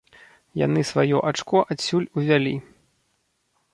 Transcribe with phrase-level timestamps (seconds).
[0.61, 2.55] Яны сваё ачко адсюль увялі.